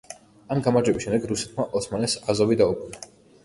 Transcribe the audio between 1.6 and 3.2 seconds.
ოსმალეთს აზოვი დაუბრუნა.